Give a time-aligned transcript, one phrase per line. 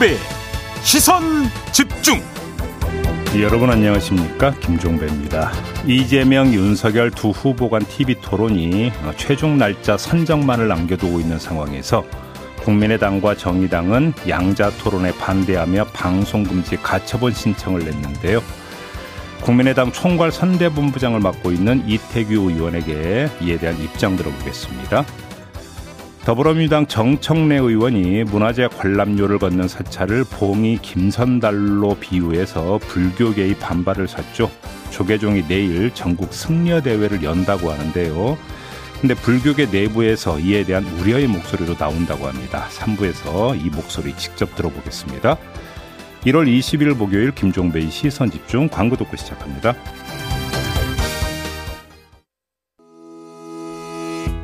[0.00, 0.16] 김종배
[0.82, 1.22] 시선
[1.72, 2.20] 집중.
[3.38, 4.52] 여러분 안녕하십니까?
[4.54, 5.52] 김종배입니다.
[5.86, 12.04] 이재명 윤석열 두 후보 간 TV 토론이 최종 날짜 선정만을 남겨두고 있는 상황에서
[12.64, 18.42] 국민의당과 정의당은 양자 토론에 반대하며 방송 금지 가처분 신청을 냈는데요.
[19.42, 25.04] 국민의당 총괄 선대본부장을 맡고 있는 이태규 의원에게 이에 대한 입장 들어보겠습니다.
[26.24, 34.50] 더불어민주당 정청래 의원이 문화재 관람료를 걷는 사찰을 봉이 김선달로 비유해서 불교계의 반발을 샀죠.
[34.90, 38.36] 조계종이 내일 전국 승려 대회를 연다고 하는데요.
[39.00, 42.66] 근데 불교계 내부에서 이에 대한 우려의 목소리도 나온다고 합니다.
[42.68, 45.38] 3부에서 이 목소리 직접 들어보겠습니다.
[46.26, 49.74] 1월 20일 목요일 김종배의 시선 집중 광고 듣고 시작합니다.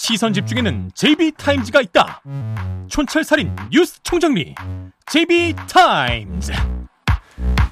[0.00, 2.22] 시선 집중에는 JB타임즈가 있다.
[2.86, 4.54] 촌철살인 뉴스 총정리
[5.06, 6.52] JB타임즈.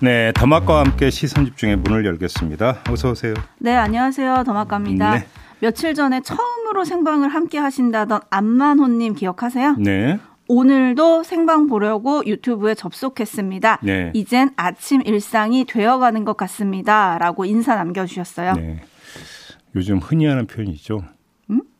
[0.00, 2.82] 네, 더마과 함께 시선 집중의 문을 열겠습니다.
[2.90, 3.32] 어서 오세요.
[3.60, 4.42] 네, 안녕하세요.
[4.44, 5.18] 더마과입니다.
[5.18, 5.26] 네.
[5.60, 9.76] 며칠 전에 처음으로 생방을 함께 하신다던 안만호님 기억하세요?
[9.78, 10.18] 네.
[10.48, 13.78] 오늘도 생방 보려고 유튜브에 접속했습니다.
[13.84, 14.10] 네.
[14.14, 17.18] 이젠 아침 일상이 되어가는 것 같습니다.
[17.18, 18.54] 라고 인사 남겨주셨어요.
[18.54, 18.82] 네.
[19.76, 21.04] 요즘 흔히 하는 표현이죠.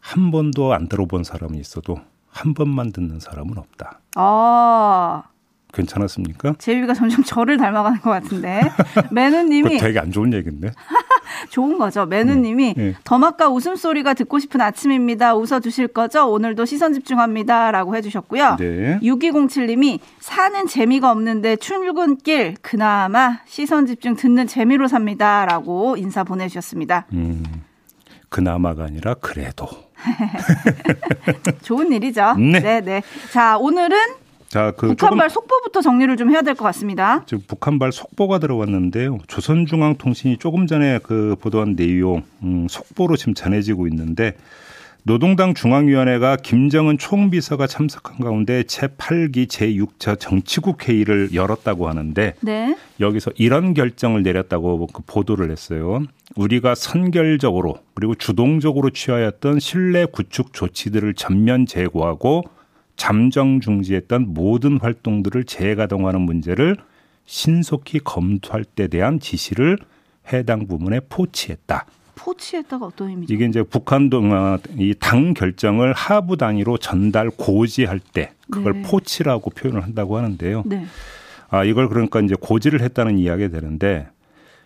[0.07, 0.23] 음?
[0.23, 4.01] 한 번도 안 들어본 사람이 있어도 한 번만 듣는 사람은 없다.
[4.15, 5.25] 아.
[5.73, 6.55] 괜찮았습니까?
[6.59, 8.63] 제비가 점점 저를 닮아가는 것 같은데.
[9.13, 9.79] 매누님이.
[9.79, 10.71] 되게 안 좋은 얘기인데.
[11.51, 12.07] 좋은 거죠.
[12.07, 12.95] 매누님이 네, 네.
[13.05, 15.35] 더마까 웃음소리가 듣고 싶은 아침입니다.
[15.35, 16.31] 웃어주실 거죠?
[16.31, 17.73] 오늘도 시선 집중합니다.
[17.73, 18.57] 라고 해주셨고요.
[18.59, 18.99] 네.
[19.03, 25.45] 6207님이 사는 재미가 없는데 출근길 그나마 시선 집중 듣는 재미로 삽니다.
[25.45, 27.07] 라고 인사 보내주셨습니다.
[27.13, 27.43] 음,
[28.31, 29.86] 그나마가 아니라 그래도.
[31.63, 32.35] 좋은 일이죠.
[32.35, 32.61] 네.
[32.61, 33.03] 네 네.
[33.33, 33.97] 자, 오늘은
[34.49, 37.25] 자, 그 북한발 속보부터 정리를 좀 해야 될 것 같습니다.
[37.27, 39.19] 지금 북한발 속보가 들어왔는데요.
[39.27, 44.35] 조선중앙통신이 조금 전에 그 보도한 내용 음, 속보로 지금 전해지고 있는데
[45.07, 52.77] 노동당 중앙위원회가 김정은 총비서가 참석한 가운데 제8기 제6차 정치국 회의를 열었다고 하는데 네.
[52.99, 56.03] 여기서 이런 결정을 내렸다고 그 보도를 했어요.
[56.35, 62.43] 우리가 선결적으로 그리고 주동적으로 취하였던 신뢰 구축 조치들을 전면 제고하고
[62.97, 66.79] 잠정 중지했던 모든 활동들을 재가동하는 문제를
[67.27, 69.79] 신속히 검토할 때 대한 지시를
[70.33, 71.87] 해당 부문에 포치했다.
[72.17, 73.33] 포치했다가 어떤 의미죠?
[73.33, 74.23] 이게 이제 북한도
[74.79, 78.83] 이당 결정을 하부 단위로 전달 고지할 때 그걸 네.
[78.83, 80.65] 포치라고 표현을 한다고 하는데요.
[80.67, 80.87] 네.
[81.49, 84.09] 아 이걸 그러니까 이제 고지를 했다는 이야기가 되는데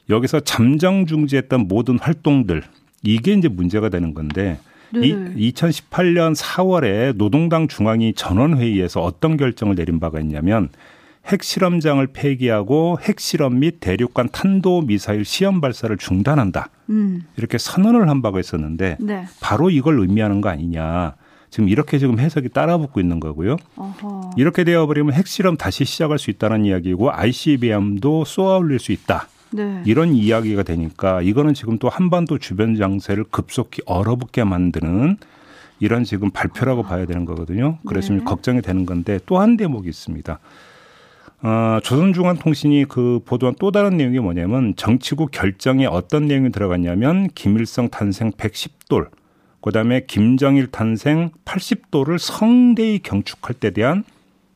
[0.08, 2.62] 여기서 잠정 중지했던 모든 활동들
[3.02, 4.58] 이게 이제 문제가 되는 건데
[4.92, 5.08] 네.
[5.36, 10.70] 이 2018년 4월에 노동당 중앙위 전원회의에서 어떤 결정을 내린 바가 있냐면
[11.26, 16.70] 핵실험장을 폐기하고 핵실험 및 대륙간 탄도 미사일 시험 발사를 중단한다.
[16.90, 17.24] 음.
[17.36, 19.26] 이렇게 선언을 한 바가 있었는데 네.
[19.40, 21.14] 바로 이걸 의미하는 거 아니냐.
[21.50, 23.56] 지금 이렇게 지금 해석이 따라붙고 있는 거고요.
[23.76, 24.30] 어허.
[24.36, 29.28] 이렇게 되어버리면 핵실험 다시 시작할 수 있다는 이야기고 ICBM도 쏘아 올릴 수 있다.
[29.52, 29.82] 네.
[29.84, 35.16] 이런 이야기가 되니까 이거는 지금 또 한반도 주변 장세를 급속히 얼어붙게 만드는
[35.80, 37.78] 이런 지금 발표라고 봐야 되는 거거든요.
[37.86, 38.20] 그래서 네.
[38.24, 40.38] 걱정이 되는 건데 또 한 대목이 있습니다.
[41.42, 48.30] 어, 조선중앙통신이 그 보도한 또 다른 내용이 뭐냐면 정치국 결정에 어떤 내용이 들어갔냐면 김일성 탄생
[48.32, 49.08] 110돌,
[49.62, 54.04] 그다음에 김정일 탄생 80돌을 성대히 경축할 때 대한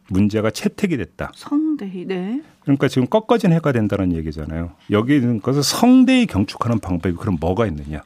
[0.09, 1.33] 문제가 채택이 됐다.
[1.35, 2.07] 성대희.
[2.07, 2.43] 네.
[2.63, 4.73] 그러니까 지금 꺾어진 해가 된다는 얘기잖아요.
[4.91, 8.03] 여기 있는 것을 성대히 경축하는 방법이 그럼 뭐가 있느냐?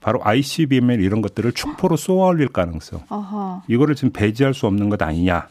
[0.00, 3.02] 바로 ICBM 이런 것들을 축포로 쏘아 올릴 가능성.
[3.08, 3.62] 어허.
[3.66, 5.48] 이거를 지금 배제할 수 없는 것 아니냐.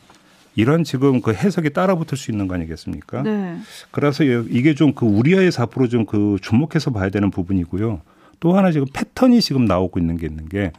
[0.58, 3.22] 이런 지금 그 해석이 따라붙을 수 있는 거 아니겠습니까?
[3.22, 3.58] 네.
[3.92, 8.02] 그래서 이게 좀 그 우리와의 앞으로 좀 그 주목해서 봐야 되는 부분이고요.
[8.40, 10.72] 또 하나 지금 패턴이 지금 나오고 있는 게 있는 게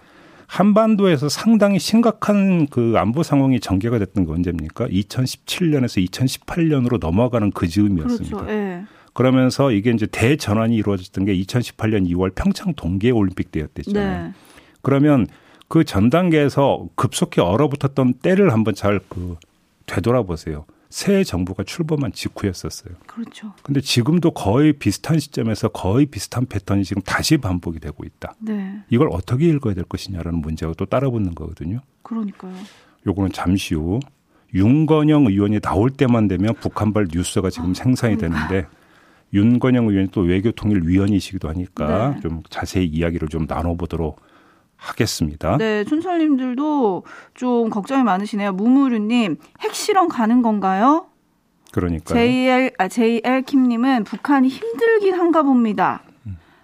[0.49, 4.89] 한반도에서 상당히 심각한 그 안보 상황이 전개가 됐던 게 언제입니까?
[4.89, 8.37] 2017년에서 2018년으로 넘어가는 그 즈음이었습니다.
[8.37, 8.53] 그렇죠.
[8.53, 8.83] 예.
[9.13, 14.27] 그러면서 이게 이제 대전환이 이루어졌던 게 2018년 2월 평창 동계 올림픽 때였댔잖아요.
[14.29, 14.33] 네.
[14.83, 15.27] 그러면
[15.69, 19.37] 그 전 단계에서 급속히 얼어붙었던 때를 한번 잘 그
[19.89, 20.67] 되돌아보세요.
[20.91, 22.95] 새 정부가 출범한 직후였었어요.
[23.07, 23.53] 그렇죠.
[23.63, 28.35] 근데 지금도 거의 비슷한 시점에서 거의 비슷한 패턴이 지금 다시 반복이 되고 있다.
[28.39, 28.83] 네.
[28.89, 31.81] 이걸 어떻게 읽어야 될 것이냐라는 문제가 또 따라붙는 거거든요.
[32.03, 32.55] 그러니까요.
[33.07, 34.01] 요거는 잠시 후
[34.55, 38.67] 윤건영 의원이 나올 때만 되면 북한발 뉴스가 지금 생산이 되는데
[39.35, 42.21] 윤건영 의원이 또 외교통일위원이시기도 하니까 네.
[42.21, 44.23] 좀 자세히 이야기를 좀 나눠보도록
[44.79, 45.59] 하겠습니다.
[45.59, 47.03] 네, 춘철님들도
[47.35, 48.53] 좀 걱정이 많으시네요.
[48.53, 51.07] 무무르님, 핵실험 가는 건가요?
[51.73, 56.03] 그러니까 JL, 아, JL 킴님은 북한이 힘들긴 한가 봅니다.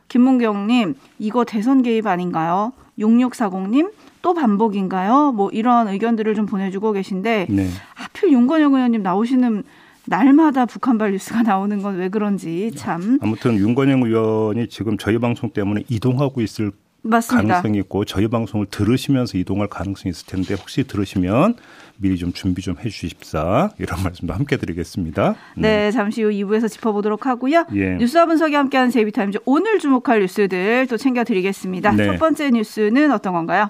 [0.09, 2.73] 김문경님, 이거 대선 개입 아닌가요?
[2.99, 3.91] 6640님,
[4.23, 5.33] 또 반복인가요?
[5.33, 7.69] 뭐 이런 의견들을 좀 보내주고 계신데, 네.
[7.95, 9.65] 하필 윤건영 의원님 나오시는
[10.07, 13.19] 날마다 북한발 뉴스가 나오는 건 왜 그런지 참.
[13.23, 16.71] 아무튼 윤건영 의원이 지금 저희 방송 때문에 이동하고 있을
[17.05, 17.49] 맞습니다.
[17.49, 21.57] 가능성이 있고 저희 방송을 들으시면서 이동할 가능성이 있을 텐데 혹시 들으시면
[21.99, 25.35] 미리 좀 준비 좀 해주십사 이런 말씀도 함께 드리겠습니다.
[25.57, 27.67] 네, 잠시 후 2부에서 짚어보도록 하고요.
[27.75, 27.97] 예.
[27.97, 31.93] 뉴스와 분석이 함께하는 제이비타임즈 오늘 주목할 뉴스들 또 챙겨드리겠습니다.
[31.93, 32.07] 네.
[32.07, 33.69] 첫 번째 뉴스는 어떤 건가요?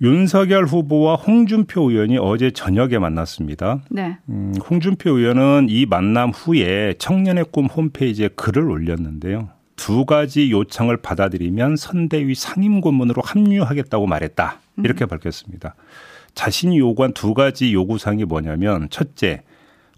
[0.00, 3.80] 윤석열 후보와 홍준표 의원이 어제 저녁에 만났습니다.
[3.90, 4.18] 네.
[4.28, 9.48] 음, 홍준표 의원은 이 만남 후에 청년의 꿈 홈페이지에 글을 올렸는데요.
[9.76, 14.60] 두 가지 요청을 받아들이면 선대위 상임 고문으로 합류하겠다고 말했다.
[14.78, 15.74] 이렇게 밝혔습니다.
[16.34, 19.42] 자신이 요구한 두 가지 요구사항이 뭐냐면 첫째,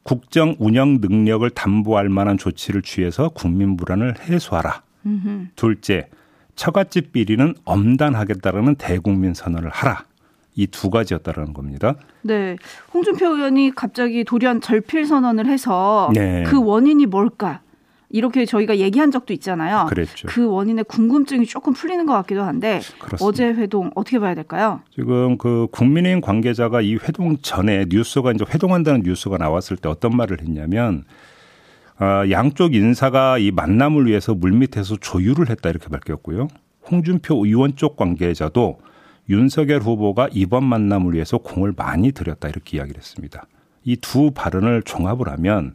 [0.03, 4.83] 국정 운영 능력을 담보할 만한 조치를 취해서 국민 불안을 해소하라.
[5.57, 6.09] 둘째,
[6.57, 10.05] 처갓집 비리는 엄단하겠다라는 대국민 선언을 하라.
[10.59, 11.95] 이 두 가지였다라는 겁니다.
[12.23, 12.57] 네.
[12.93, 16.45] 홍준표 의원이 갑자기 돌연 절필 선언을 해서 네.
[16.47, 17.61] 그 원인이 뭘까?
[18.09, 19.87] 이렇게 저희가 얘기한 적도 있잖아요.
[19.89, 20.29] 그랬죠.
[20.29, 23.25] 그 원인의 궁금증이 조금 풀리는 것 같기도 한데 그렇습니다.
[23.25, 24.81] 어제 회동 어떻게 봐야 될까요?
[24.95, 30.41] 지금 그 국민의힘 관계자가 이 회동 전에 뉴스가 이제 회동한다는 뉴스가 나왔을 때 어떤 말을
[30.41, 31.05] 했냐면
[31.99, 36.49] 아, 양쪽 인사가 이 만남을 위해서 물밑에서 조율을 했다 이렇게 밝혔고요.
[36.91, 38.79] 홍준표 의원 쪽 관계자도
[39.29, 43.47] 윤석열 후보가 이번 만남을 위해서 공을 많이 들였다 이렇게 이야기를 했습니다.
[43.85, 45.75] 이 두 발언을 종합을 하면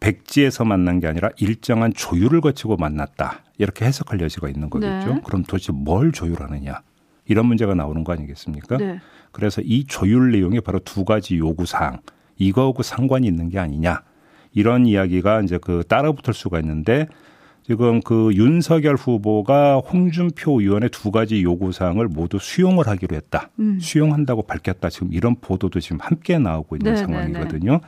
[0.00, 3.44] 백지에서 만난 게 아니라 일정한 조율을 거치고 만났다.
[3.58, 5.14] 이렇게 해석할 여지가 있는 거겠죠.
[5.14, 5.20] 네.
[5.24, 6.80] 그럼 도대체 뭘 조율하느냐.
[7.26, 8.78] 이런 문제가 나오는 거 아니겠습니까?
[8.78, 9.00] 네.
[9.30, 11.98] 그래서 이 조율 내용이 바로 두 가지 요구 사항
[12.36, 14.02] 이거하고 상관이 있는 게 아니냐
[14.52, 17.06] 이런 이야기가 이제 그 따라붙을 수가 있는데
[17.62, 23.50] 지금 그 윤석열 후보가 홍준표 의원의 두 가지 요구 사항을 모두 수용을 하기로 했다.
[23.60, 23.78] 음.
[23.78, 24.88] 수용한다고 밝혔다.
[24.88, 27.80] 지금 이런 보도도 지금 함께 나오고 있는 네, 상황이거든요.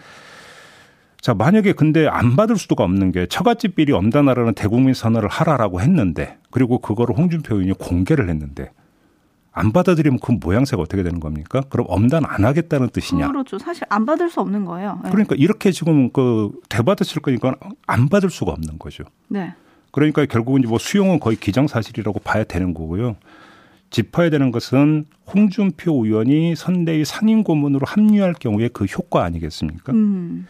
[1.22, 6.36] 자, 만약에 근데 안 받을 수가 없는 게 처갓집 비리 엄단하라는 대국민 선언을 하라라고 했는데
[6.50, 8.72] 그리고 그거를 홍준표 의원이 공개를 했는데
[9.52, 11.62] 안 받아들이면 그 모양새가 어떻게 되는 겁니까?
[11.68, 13.28] 그럼 엄단 안 하겠다는 뜻이냐?
[13.28, 13.56] 그렇죠.
[13.56, 14.98] 사실 안 받을 수 없는 거예요.
[15.04, 15.10] 네.
[15.10, 17.54] 그러니까 이렇게 지금 그 대받으실 거니까
[17.86, 19.04] 안 받을 수가 없는 거죠.
[19.28, 19.54] 네.
[19.92, 23.14] 그러니까 결국은 뭐 수용은 거의 기정사실이라고 봐야 되는 거고요.
[23.90, 29.92] 짚어야 되는 것은 홍준표 의원이 선대위 상임 고문으로 합류할 경우에 그 효과 아니겠습니까?
[29.92, 30.48] 음.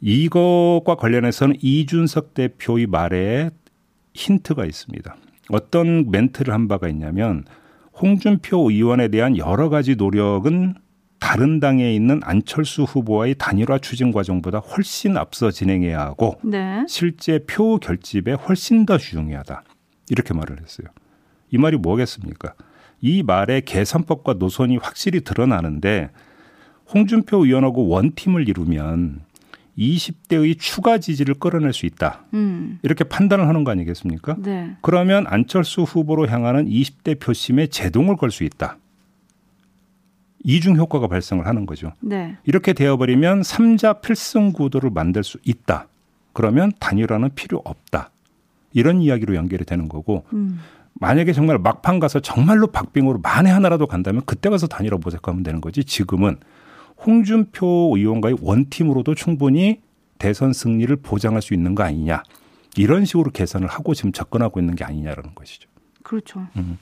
[0.00, 3.50] 이것과 관련해서는 이준석 대표의 말에
[4.14, 5.16] 힌트가 있습니다.
[5.50, 7.44] 어떤 멘트를 한 바가 있냐면
[8.00, 10.74] 홍준표 의원에 대한 여러 가지 노력은
[11.18, 16.84] 다른 당에 있는 안철수 후보와의 단일화 추진 과정보다 훨씬 앞서 진행해야 하고 네.
[16.88, 19.64] 실제 표 결집에 훨씬 더 중요하다.
[20.10, 20.88] 이렇게 말을 했어요.
[21.50, 22.54] 이 말이 뭐겠습니까?
[23.00, 26.10] 이 말에 계산법과 노선이 확실히 드러나는데
[26.92, 29.22] 홍준표 의원하고 원팀을 이루면
[29.78, 32.24] 20대의 추가 지지를 끌어낼 수 있다.
[32.34, 32.78] 음.
[32.82, 34.36] 이렇게 판단을 하는 거 아니겠습니까?
[34.38, 34.76] 네.
[34.80, 38.78] 그러면 안철수 후보로 향하는 20대 표심에 제동을 걸 수 있다.
[40.44, 41.92] 이중 효과가 발생을 하는 거죠.
[42.00, 42.36] 네.
[42.44, 45.88] 이렇게 되어버리면 3자 필승 구도를 만들 수 있다.
[46.32, 48.10] 그러면 단일화는 필요 없다.
[48.72, 50.60] 이런 이야기로 연결이 되는 거고 음.
[50.94, 55.82] 만약에 정말 막판 가서 정말로 박빙으로 만에 하나라도 간다면 그때 가서 단일화 모색하면 되는 거지
[55.84, 56.36] 지금은
[57.04, 59.80] 홍준표 의원과의 원팀으로도 충분히
[60.18, 62.22] 대선 승리를 보장할 수 있는 거 아니냐
[62.76, 65.68] 이런 식으로 계산을 하고 지금 접근하고 있는 게 아니냐라는 것이죠.
[66.02, 66.46] 그렇죠.
[66.56, 66.78] 음.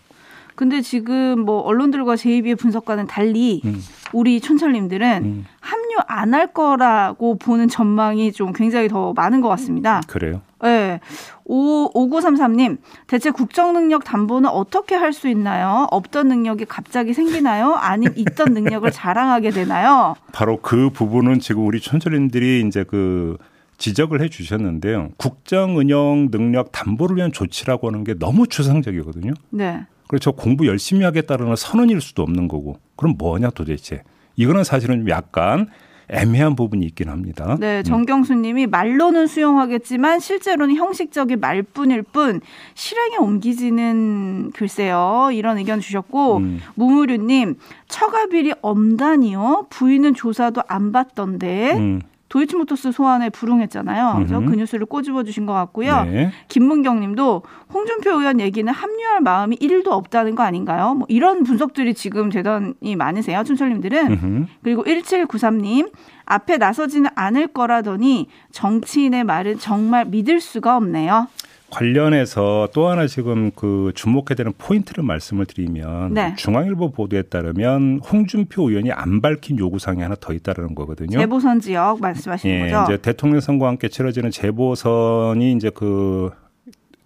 [0.54, 3.82] 근데 지금 뭐 언론들과 제이비의 분석과는 달리 음.
[4.12, 5.46] 우리 촌철님들은 음.
[5.60, 10.00] 합류 안 할 거라고 보는 전망이 좀 굉장히 더 많은 것 같습니다.
[10.06, 10.40] 그래요.
[10.62, 11.00] 네.
[11.44, 15.86] 5, 5933님, 대체 국정 능력 담보는 어떻게 할 수 있나요?
[15.90, 17.74] 없던 능력이 갑자기 생기나요?
[17.74, 20.14] 아님 있던 능력을 자랑하게 되나요?
[20.32, 23.36] 바로 그 부분은 지금 우리 촌철님들이 이제 그
[23.78, 25.10] 지적을 해 주셨는데요.
[25.18, 29.34] 국정 운영 능력 담보를 위한 조치라고 하는 게 너무 추상적이거든요.
[29.50, 29.84] 네.
[30.14, 32.78] 그래서 저 공부 열심히 하겠다는 선언일 수도 없는 거고.
[32.94, 34.02] 그럼 뭐냐 도대체.
[34.36, 35.68] 이거는 사실은 좀 약간
[36.08, 37.56] 애매한 부분이 있긴 합니다.
[37.58, 42.40] 네, 정경수 님이 말로는 수용하겠지만 실제로는 형식적인 말뿐일 뿐
[42.74, 45.30] 실행에 옮기지는 글쎄요.
[45.32, 46.60] 이런 의견 주셨고 음.
[46.76, 47.56] 무무류 님
[47.88, 49.66] 처가비리 엄다니요.
[49.70, 51.72] 부인은 조사도 안 받던데.
[51.76, 52.02] 음.
[52.34, 54.14] 도이치모터스 소환에 불응했잖아요.
[54.16, 56.02] 그래서 그 뉴스를 꼬집어 주신 것 같고요.
[56.02, 56.32] 네.
[56.48, 60.94] 김문경 님도 홍준표 의원 얘기는 합류할 마음이 1도 없다는 거 아닌가요?
[60.94, 63.44] 뭐 이런 분석들이 지금 대단히 많으세요.
[63.44, 64.48] 춘철님들은.
[64.64, 65.92] 그리고 1793님
[66.24, 71.28] 앞에 나서지는 않을 거라더니 정치인의 말은 정말 믿을 수가 없네요.
[71.74, 76.34] 관련해서 또 하나 지금 그 주목해야 되는 포인트를 말씀을 드리면 네.
[76.36, 81.18] 중앙일보 보도에 따르면 홍준표 의원이 안 밝힌 요구 사항이 하나 더 있다는 거거든요.
[81.18, 82.84] 재보선 지역 말씀하시는 예, 거죠?
[82.92, 86.30] 이제 대통령 선거와 함께 치러지는 재보선이 이제 그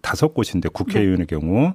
[0.02, 1.36] 다섯 곳인데 국회의원의 네.
[1.36, 1.72] 경우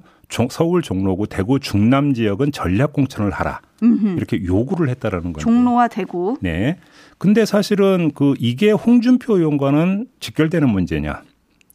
[0.50, 3.60] 서울 종로구 대구 중남 지역은 전략 공천을 하라.
[3.82, 4.16] 음흠.
[4.16, 5.42] 이렇게 요구를 했다라는 거예요.
[5.42, 6.36] 종로와 대구.
[6.40, 6.78] 네.
[7.18, 11.22] 근데 사실은 그 이게 홍준표 의원과는 직결되는 문제냐?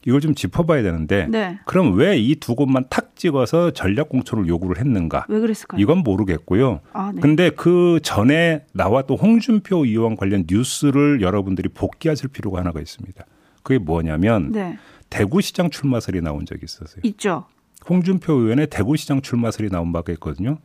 [0.05, 1.59] 이걸 좀 짚어봐야 되는데 네.
[1.65, 5.25] 그럼 왜 이 두 곳만 탁 찍어서 전략 공천을 요구를 했는가?
[5.27, 5.81] 왜 그랬을까요?
[5.81, 6.79] 이건 모르겠고요.
[6.93, 7.19] 아, 네.
[7.21, 13.25] 근데 그 전에 나왔던 홍준표 의원 관련 뉴스를 여러분들이 복귀하실 필요가 하나가 있습니다.
[13.63, 14.77] 그게 뭐냐면 네.
[15.09, 17.01] 대구시장 출마설이 나온 적이 있었어요.
[17.03, 17.45] 있죠.
[17.89, 20.59] 홍준표 의원의 대구시장 출마설이 나온 바가 있거든요.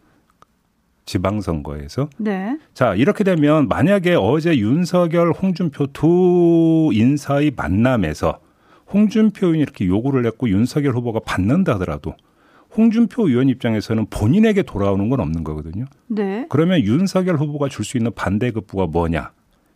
[1.06, 2.08] 지방선거에서.
[2.18, 2.58] 네.
[2.72, 8.38] 자, 이렇게 되면 만약에 어제 윤석열, 홍준표 두 인사의 만남에서
[8.94, 12.14] 홍준표 의원이 이렇게 요구를 했고 윤석열 후보가 받는다 하더라도
[12.76, 15.84] 홍준표 의원 입장에서는 본인에게 돌아오는 건 없는 거거든요.
[16.06, 16.46] 네.
[16.48, 19.30] 그러면 윤석열 후보가 줄 수 있는 반대급부가 뭐냐?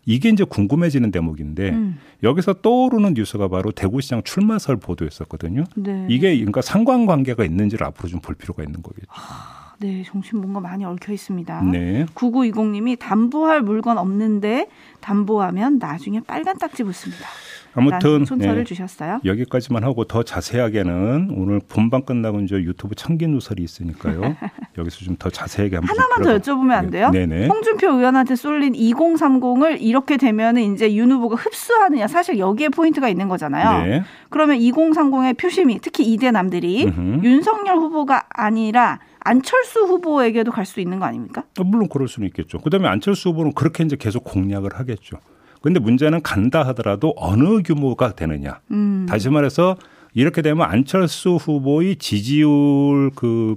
[0.06, 1.98] 이게 이제 궁금해지는 대목인데 음.
[2.22, 5.64] 여기서 떠오르는 뉴스가 바로 대구시장 출마설 보도였었거든요.
[5.76, 6.06] 네.
[6.08, 9.06] 이게 그러니까 상관관계가 있는지를 앞으로 좀 볼 필요가 있는 거겠죠.
[9.10, 11.62] 아, 네, 정신 뭔가 많이 얽혀 있습니다.
[11.64, 12.06] 네.
[12.14, 14.68] 9920님이 담보할 물건 없는데
[15.00, 17.26] 담보하면 나중에 빨간 딱지 붙습니다.
[17.75, 19.20] 아무튼 네, 주셨어요.
[19.25, 24.20] 여기까지만 하고 더 자세하게는 오늘 본방 끝나고 이제 유튜브 청기 누설이 있으니까요.
[24.78, 27.10] 여기서 좀 더 자세하게 한번 하나만 더 여쭤보면 안 돼요?
[27.10, 27.48] 네네.
[27.48, 33.84] 홍준표 의원한테 쏠린 2030을 이렇게 되면은 이제 윤 후보가 흡수하느냐 사실 여기에 포인트가 있는 거잖아요.
[33.84, 34.02] 네.
[34.30, 37.20] 그러면 2030의 표심이 특히 이대 남들이 으흠.
[37.25, 41.42] 윤석열 후보가 아니라 안철수 후보에게도 갈 수 있는 거 아닙니까?
[41.58, 42.58] 어, 물론 그럴 수는 있겠죠.
[42.58, 45.16] 그다음에 안철수 후보는 그렇게 이제 계속 공략을 하겠죠.
[45.60, 48.60] 근데 문제는 간다 하더라도 어느 규모가 되느냐.
[48.70, 49.06] 음.
[49.08, 49.76] 다시 말해서
[50.14, 53.56] 이렇게 되면 안철수 후보의 지지율 그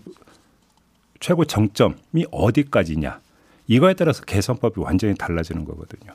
[1.19, 3.19] 최고 정점이 어디까지냐.
[3.67, 6.13] 이거에 따라서 개선법이 완전히 달라지는 거거든요.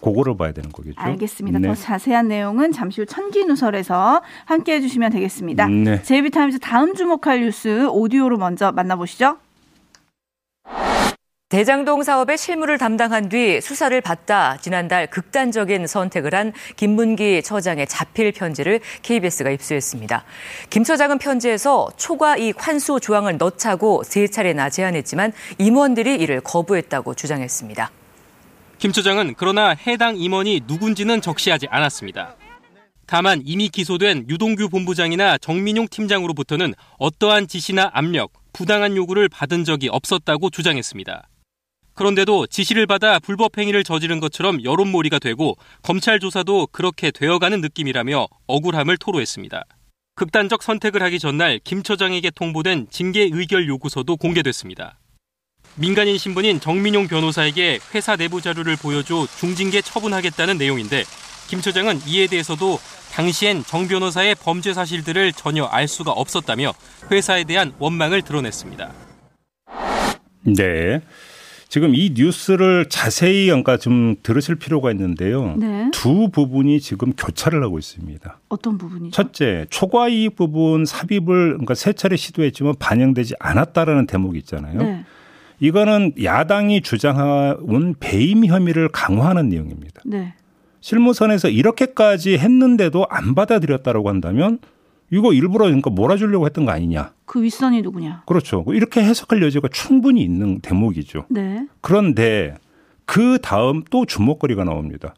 [0.00, 0.96] 그거를 봐야 되는 거겠죠.
[0.98, 1.58] 알겠습니다.
[1.60, 1.68] 네.
[1.68, 5.68] 더 자세한 내용은 잠시 후 천기 누설에서 함께 해주시면 되겠습니다.
[5.68, 6.02] 네.
[6.02, 9.36] 제이비타임즈 다음 주목할 뉴스 오디오로 먼저 만나보시죠.
[11.52, 18.80] 대장동 사업의 실무를 담당한 뒤 수사를 받다 지난달 극단적인 선택을 한 김문기 처장의 자필 편지를
[19.02, 20.24] KBS가 입수했습니다.
[20.70, 27.90] 김 처장은 편지에서 초과 이익 환수 조항을 넣자고 세 차례나 제안했지만 임원들이 이를 거부했다고 주장했습니다.
[28.78, 32.34] 김 처장은 그러나 해당 임원이 누군지는 적시하지 않았습니다.
[33.04, 40.48] 다만 이미 기소된 유동규 본부장이나 정민용 팀장으로부터는 어떠한 지시나 압력, 부당한 요구를 받은 적이 없었다고
[40.48, 41.28] 주장했습니다.
[41.94, 48.96] 그런데도 지시를 받아 불법 행위를 저지른 것처럼 여론몰이가 되고 검찰 조사도 그렇게 되어가는 느낌이라며 억울함을
[48.96, 49.64] 토로했습니다.
[50.14, 54.98] 극단적 선택을 하기 전날 김 처장에게 통보된 징계 의결 요구서도 공개됐습니다.
[55.74, 61.04] 민간인 신분인 정민용 변호사에게 회사 내부 자료를 보여줘 중징계 처분하겠다는 내용인데
[61.48, 62.78] 김 처장은 이에 대해서도
[63.12, 66.72] 당시엔 정 변호사의 범죄 사실들을 전혀 알 수가 없었다며
[67.10, 68.92] 회사에 대한 원망을 드러냈습니다.
[70.44, 71.00] 네.
[71.72, 75.56] 지금 이 뉴스를 자세히 그러니까 좀 들으실 필요가 있는데요.
[75.56, 75.90] 네.
[75.90, 78.40] 두 부분이 지금 교차를 하고 있습니다.
[78.50, 79.10] 어떤 부분이죠?
[79.10, 84.82] 첫째, 초과 이익 부분 삽입을 그러니까 세 차례 시도했지만 반영되지 않았다라는 대목이 있잖아요.
[84.82, 85.06] 네.
[85.60, 90.02] 이거는 야당이 주장한 배임 혐의를 강화하는 내용입니다.
[90.04, 90.34] 네.
[90.82, 94.58] 실무선에서 이렇게까지 했는데도 안 받아들였다라고 한다면
[95.12, 97.12] 이거 일부러 그러니까 몰아주려고 했던 거 아니냐.
[97.26, 98.22] 그 윗선이 누구냐.
[98.26, 98.64] 그렇죠.
[98.68, 101.26] 이렇게 해석할 여지가 충분히 있는 대목이죠.
[101.28, 101.66] 네.
[101.82, 102.54] 그런데
[103.04, 105.14] 그 다음 또 주목거리가 나옵니다.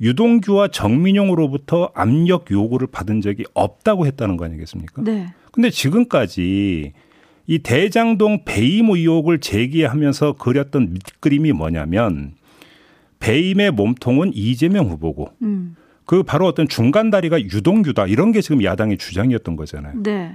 [0.00, 5.02] 유동규와 정민용으로부터 압력 요구를 받은 적이 없다고 했다는 거 아니겠습니까?
[5.02, 5.34] 네.
[5.50, 6.92] 근데 지금까지
[7.48, 12.34] 이 대장동 배임 의혹을 제기하면서 그렸던 밑그림이 뭐냐면
[13.18, 15.74] 배임의 몸통은 이재명 후보고 음.
[16.04, 20.02] 그 바로 어떤 중간 다리가 유동규다 이런 게 지금 야당의 주장이었던 거잖아요.
[20.02, 20.34] 네.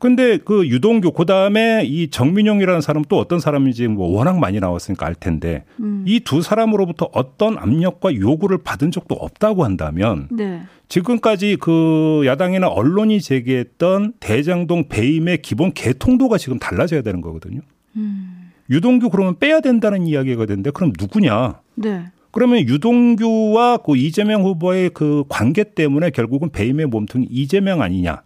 [0.00, 5.14] 근데 그 유동규 그다음에 이 정민용이라는 사람 또 어떤 사람인지 뭐 워낙 많이 나왔으니까 알
[5.14, 6.04] 텐데 음.
[6.06, 10.62] 이두 사람으로부터 어떤 압력과 요구를 받은 적도 없다고 한다면 네.
[10.88, 17.60] 지금까지 그 야당이나 언론이 제기했던 대장동 배임의 기본 개통도가 지금 달라져야 되는 거거든요.
[17.96, 18.52] 음.
[18.70, 21.60] 유동규 그러면 빼야 된다는 이야기가 되는데 그럼 누구냐?
[21.74, 22.06] 네.
[22.32, 28.22] 그러면 유동규와 그 이재명 후보의 그 관계 때문에 결국은 배임의 몸통이 이재명 아니냐?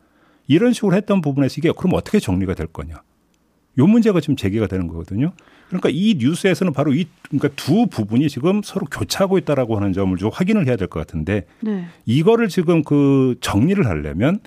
[0.46, 3.02] 이런 식으로 했던 부분에서 이게 그럼 어떻게 정리가 될 거냐?
[3.78, 5.32] 요 문제가 지금 제기가 되는 거거든요.
[5.68, 10.30] 그러니까 이 뉴스에서는 바로 이 그러니까 두 부분이 지금 서로 교차하고 있다라고 하는 점을 좀
[10.32, 11.86] 확인을 해야 될 것 같은데 네.
[12.04, 14.38] 이거를 지금 그 정리를 하려면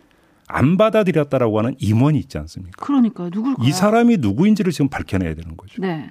[0.47, 2.85] 안 받아들였다라고 하는 임원이 있지 않습니까?
[2.85, 3.29] 그러니까요.
[3.33, 3.67] 누굴까요?
[3.67, 5.81] 이 사람이 누구인지를 지금 밝혀내야 되는 거죠.
[5.81, 6.09] 네.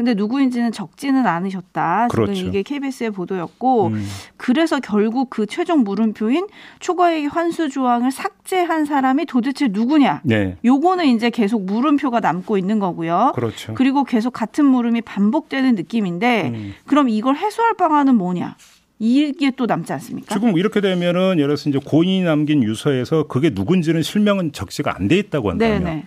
[0.00, 2.08] 근데 누구인지는 적지는 않으셨다.
[2.10, 2.32] 그렇죠.
[2.32, 4.06] 지금 이게 KBS의 보도였고 음.
[4.38, 6.46] 그래서 결국 그 최종 물음표인
[6.78, 10.22] 초과액 환수 조항을 삭제한 사람이 도대체 누구냐?
[10.24, 10.56] 네.
[10.64, 13.32] 요거는 이제 계속 물음표가 남고 있는 거고요.
[13.34, 13.74] 그렇죠.
[13.74, 16.74] 그리고 계속 같은 물음이 반복되는 느낌인데 음.
[16.86, 18.56] 그럼 이걸 해소할 방안은 뭐냐?
[18.98, 20.34] 이게 또 남지 않습니까?
[20.34, 25.18] 지금 이렇게 되면은 예를 들어서 이제 고인이 남긴 유서에서 그게 누군지는 실명은 적시가 안 돼
[25.18, 26.04] 있다고 한다면 네네.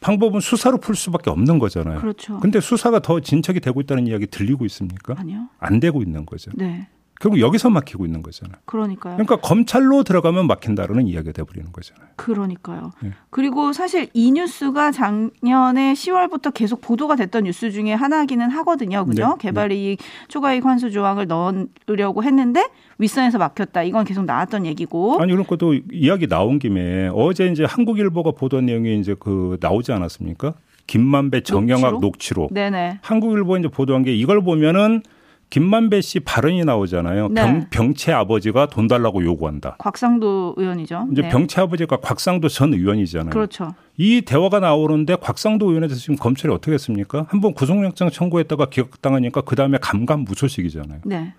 [0.00, 2.00] 방법은 수사로 풀 수밖에 없는 거잖아요.
[2.00, 2.38] 그렇죠.
[2.40, 5.14] 근데 수사가 더 진척이 되고 있다는 이야기 들리고 있습니까?
[5.18, 5.48] 아니요.
[5.58, 6.50] 안 되고 있는 거죠.
[6.54, 6.88] 네.
[7.20, 8.56] 결국 여기서 막히고 있는 거잖아요.
[8.66, 9.16] 그러니까요.
[9.16, 12.08] 그러니까 검찰로 들어가면 막힌다라는 이야기가 돼버리는 거잖아요.
[12.16, 12.90] 그러니까요.
[13.00, 13.12] 네.
[13.30, 19.04] 그리고 사실 이 뉴스가 작년에 10월부터 계속 보도가 됐던 뉴스 중에 하나기는 하거든요.
[19.06, 19.28] 그죠?
[19.28, 19.34] 네.
[19.38, 22.68] 개발이익 초과이익 환수 조항을 넣으려고 했는데
[22.98, 23.82] 윗선에서 막혔다.
[23.82, 25.20] 이건 계속 나왔던 얘기고.
[25.20, 30.54] 아니 그러니까 또 이야기 나온 김에 어제 이제 한국일보가 보도한 내용이 이제 그 나오지 않았습니까?
[30.86, 32.00] 김만배 정영학 녹취록?
[32.00, 32.54] 녹취록.
[32.54, 32.98] 네네.
[33.02, 35.02] 한국일보 이제 보도한 게 이걸 보면은
[35.50, 37.28] 김만배 씨 발언이 나오잖아요.
[37.28, 37.40] 네.
[37.40, 39.76] 병, 병채 아버지가 돈 달라고 요구한다.
[39.78, 41.08] 곽상도 의원이죠.
[41.12, 41.28] 이제 네.
[41.28, 43.30] 병채 아버지가 곽상도 전 의원이잖아요.
[43.30, 43.74] 그렇죠.
[43.96, 47.26] 이 대화가 나오는데 곽상도 의원에 대해서 지금 검찰이 어떻게 했습니까?
[47.28, 51.00] 한번 구속영장 청구했다가 기각당하니까 그 다음에 감감 무소식이잖아요.
[51.04, 51.34] 네.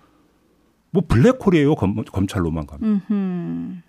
[0.90, 3.02] 뭐 블랙홀이에요 검, 검찰로만 가면.
[3.10, 3.82] 음.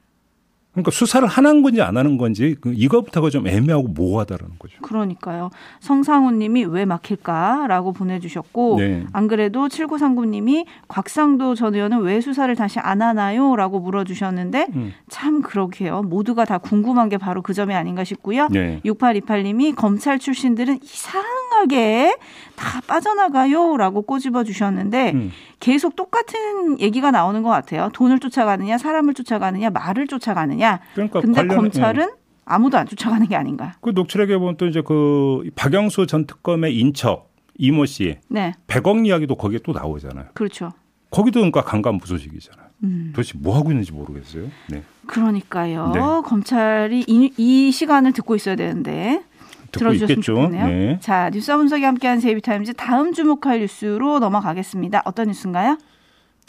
[0.83, 4.79] 그러니까 수사를 하는 건지 안 하는 건지 그 이거부터가 좀 애매하고 모호하다라는 거죠.
[4.81, 5.49] 그러니까요.
[5.79, 9.05] 성상훈 님이 왜 막힐까라고 보내주셨고, 네.
[9.13, 13.55] 안 그래도 7939님이 곽상도 전 의원은 왜 수사를 다시 안 하나요?
[13.55, 14.93] 라고 물어주셨는데, 음.
[15.09, 16.03] 참 그러게요.
[16.03, 18.47] 모두가 다 궁금한 게 바로 그 점이 아닌가 싶고요.
[18.51, 18.81] 네.
[18.85, 21.23] 6828님이 검찰 출신들은 이상
[21.59, 22.15] 하게
[22.55, 23.77] 다 빠져나가요.
[23.77, 25.31] 라고 꼬집어 주셨는데, 음.
[25.59, 27.89] 계속 똑같은 얘기가 나오는 것 같아요.
[27.93, 30.79] 돈을 쫓아가느냐, 사람을 쫓아가느냐, 말을 쫓아가느냐.
[30.93, 32.09] 그러니까 근데 관련- 검찰은
[32.45, 33.73] 아무도 안 쫓아가는 게 아닌가.
[33.81, 39.35] 그 녹취록에 보면 또 이제 그 박영수 전 특검의 인척 이모 씨 네, 100억 이야기도
[39.35, 40.27] 거기에 또 나오잖아요.
[40.33, 40.71] 그렇죠.
[41.11, 42.65] 거기도 그러니까 강간 무소식이잖아요.
[42.83, 43.11] 음.
[43.15, 44.45] 도대체 뭐 하고 있는지 모르겠어요.
[44.69, 44.83] 네.
[45.05, 45.91] 그러니까요.
[45.93, 45.99] 네.
[46.27, 49.21] 검찰이 이, 이 시간을 듣고 있어야 되는데
[49.71, 50.35] 들어주셨으면 있겠죠.
[50.35, 50.67] 좋겠네요.
[50.67, 50.99] 네.
[51.01, 55.03] 자, 뉴스 분석이 함께한 제이비타임즈 다음 주목할 뉴스로 넘어가겠습니다.
[55.05, 55.77] 어떤 뉴스인가요?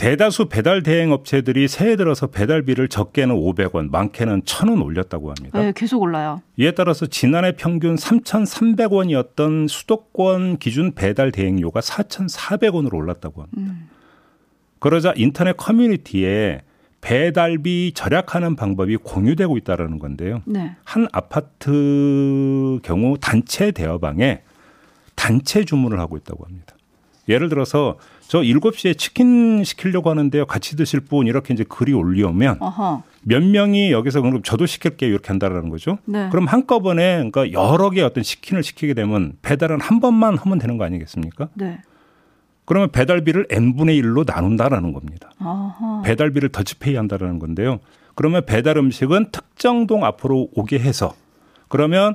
[0.00, 5.60] 대다수 배달 대행 업체들이 새해 들어서 배달비를 적게는 500원, 많게는 1,000원 올렸다고 합니다.
[5.60, 6.40] 네, 계속 올라요.
[6.56, 13.74] 이에 따라서 지난해 평균 3,300원이었던 수도권 기준 배달 대행료가 4,400원으로 올랐다고 합니다.
[13.74, 13.90] 음.
[14.78, 16.62] 그러자 인터넷 커뮤니티에
[17.00, 20.42] 배달비 절약하는 방법이 공유되고 있다라는 건데요.
[20.44, 20.76] 네.
[20.84, 24.42] 한 아파트 경우 단체 대여방에
[25.14, 26.74] 단체 주문을 하고 있다고 합니다.
[27.28, 30.46] 예를 들어서 저 7시에 치킨 시키려고 하는데요.
[30.46, 33.02] 같이 드실 분 이렇게 이제 글이 올려오면 어허.
[33.22, 35.98] 몇 명이 여기서 그럼 저도 시킬게요 이렇게 한다라는 거죠.
[36.04, 36.28] 네.
[36.30, 40.84] 그럼 한꺼번에 그러니까 여러 개 어떤 치킨을 시키게 되면 배달은 한 번만 하면 되는 거
[40.84, 41.48] 아니겠습니까?
[41.54, 41.80] 네.
[42.64, 45.30] 그러면 배달비를 n분의 1로 나눈다라는 겁니다.
[45.40, 46.02] 어허.
[46.02, 47.80] 배달비를 더치페이 한다라는 건데요.
[48.14, 51.14] 그러면 배달 음식은 특정 동 앞으로 오게 해서
[51.68, 52.14] 그러면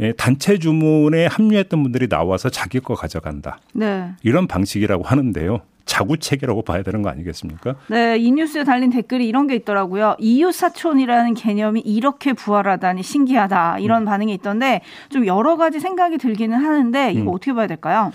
[0.00, 3.58] 예, 단체 주문에 합류했던 분들이 나와서 자기 거 가져간다.
[3.74, 4.10] 네.
[4.22, 5.60] 이런 방식이라고 하는데요.
[5.86, 7.76] 자구 체계라고 봐야 되는 거 아니겠습니까?
[7.88, 10.16] 네, 이 뉴스에 달린 댓글이 이런 게 있더라고요.
[10.18, 13.78] 이웃 사촌이라는 개념이 이렇게 부활하다니 신기하다.
[13.80, 14.04] 이런 음.
[14.06, 14.80] 반응이 있던데
[15.10, 17.28] 좀 여러 가지 생각이 들기는 하는데 이거 음.
[17.28, 18.10] 어떻게 봐야 될까요?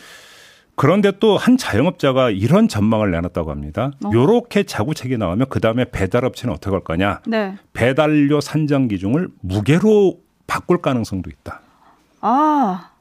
[0.80, 3.92] 그런데 또 한 자영업자가 이런 전망을 내놨다고 합니다.
[4.02, 4.12] 어.
[4.14, 7.20] 요렇게 자구책이 나오면 그 다음에 배달업체는 어떻게 할 거냐.
[7.28, 7.58] 네.
[7.74, 11.60] 배달료 산정 기준을 무게로 바꿀 가능성도 있다.
[12.22, 12.92] 아,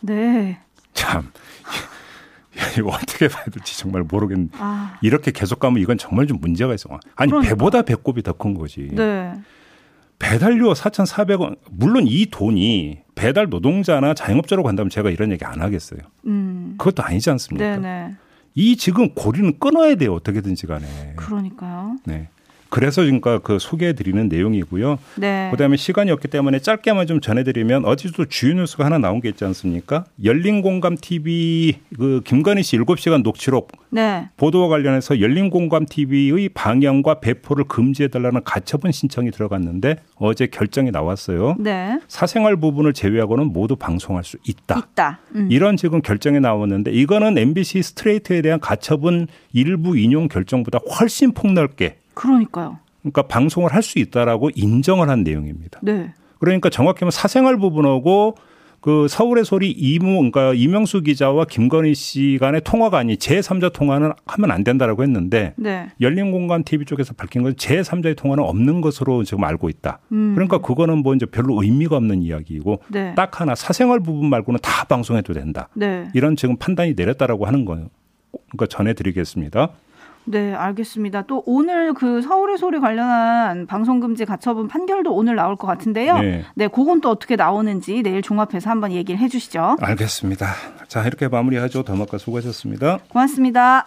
[0.00, 0.58] 네.
[0.94, 1.30] 참.
[2.76, 4.56] 이거 어떻게 봐야 될지 정말 모르겠는데.
[4.58, 6.88] 아, 이렇게 계속 가면 이건 정말 좀 문제가 있어.
[7.14, 7.54] 아니, 그러니까.
[7.54, 8.88] 배보다 배꼽이 더 큰 거지.
[8.92, 9.32] 네.
[10.18, 11.56] 배달료 4,400원.
[11.70, 16.00] 물론 이 돈이 배달 노동자나 자영업자로 간다면 제가 이런 얘기 안 하겠어요.
[16.26, 16.55] 음.
[16.78, 17.76] 그것도 아니지 않습니까?
[17.78, 18.16] 네네.
[18.54, 20.14] 이 지금 고리는 끊어야 돼요.
[20.14, 20.86] 어떻게든지 간에.
[21.16, 21.96] 그러니까요.
[22.04, 22.28] 네.
[22.76, 24.98] 그래서 그러니까 그 소개해드리는 내용이고요.
[25.14, 25.48] 네.
[25.50, 30.04] 그다음에 시간이 없기 때문에 짧게만 좀 전해드리면 어제도 주요 뉴스가 하나 나온 게 있지 않습니까?
[30.22, 34.28] 열린공감 TV 그 김건희 씨 7시간 녹취록 네.
[34.36, 41.56] 보도와 관련해서 열린공감 TV의 방영과 배포를 금지해달라는 가처분 신청이 들어갔는데 어제 결정이 나왔어요.
[41.58, 41.98] 네.
[42.08, 44.78] 사생활 부분을 제외하고는 모두 방송할 수 있다.
[44.78, 45.20] 있다.
[45.34, 45.48] 음.
[45.50, 52.78] 이런 지금 결정이 나왔는데 이거는 MBC 스트레이트에 대한 가처분 일부 인용 결정보다 훨씬 폭넓게 그러니까요.
[53.02, 55.78] 그러니까 방송을 할 수 있다라고 인정을 한 내용입니다.
[55.82, 56.12] 네.
[56.40, 58.34] 그러니까 정확히 하면 사생활 부분하고
[58.80, 64.50] 그 서울의 소리 이무 그러니까 이명수 기자와 김건희 씨 간의 통화가 아닌 제3자 통화는 하면
[64.50, 65.88] 안 된다라고 했는데 네.
[66.00, 69.98] 열린 공간 TV 쪽에서 밝힌 건 제3자의 통화는 없는 것으로 지금 알고 있다.
[70.12, 70.34] 음.
[70.34, 73.14] 그러니까 그거는 뭐 이제 별로 의미가 없는 이야기이고 네.
[73.14, 75.68] 딱 하나 사생활 부분 말고는 다 방송해도 된다.
[75.74, 76.08] 네.
[76.14, 77.88] 이런 지금 판단이 내렸다라고 하는 거예요.
[78.50, 79.70] 그러니까 전해드리겠습니다.
[80.26, 81.22] 네, 알겠습니다.
[81.22, 86.18] 또 오늘 그 서울의 소리 관련한 방송금지 가처분 판결도 오늘 나올 것 같은데요.
[86.18, 86.44] 네.
[86.54, 89.76] 네, 그건 또 어떻게 나오는지 내일 종합해서 한번 얘기를 해주시죠.
[89.80, 90.46] 알겠습니다.
[90.88, 91.84] 자 이렇게 마무리하죠.
[91.84, 92.98] 더마카 수고하셨습니다.
[93.08, 93.86] 고맙습니다.